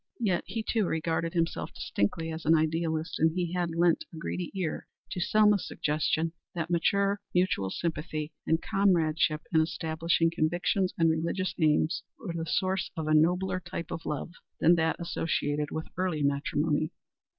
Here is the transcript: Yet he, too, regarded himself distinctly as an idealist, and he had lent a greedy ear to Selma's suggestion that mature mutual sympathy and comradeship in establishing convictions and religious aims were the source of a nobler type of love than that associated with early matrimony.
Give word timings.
Yet 0.19 0.45
he, 0.47 0.63
too, 0.63 0.87
regarded 0.87 1.33
himself 1.35 1.75
distinctly 1.75 2.31
as 2.31 2.43
an 2.43 2.55
idealist, 2.55 3.19
and 3.19 3.31
he 3.35 3.53
had 3.53 3.75
lent 3.75 4.03
a 4.11 4.17
greedy 4.17 4.49
ear 4.55 4.87
to 5.11 5.19
Selma's 5.19 5.67
suggestion 5.67 6.33
that 6.55 6.71
mature 6.71 7.21
mutual 7.35 7.69
sympathy 7.69 8.31
and 8.47 8.59
comradeship 8.63 9.41
in 9.53 9.61
establishing 9.61 10.31
convictions 10.31 10.91
and 10.97 11.07
religious 11.11 11.53
aims 11.59 12.01
were 12.17 12.33
the 12.33 12.49
source 12.49 12.89
of 12.97 13.05
a 13.05 13.13
nobler 13.13 13.59
type 13.59 13.91
of 13.91 14.07
love 14.07 14.31
than 14.59 14.73
that 14.73 14.95
associated 14.99 15.69
with 15.69 15.85
early 15.97 16.23
matrimony. 16.23 16.89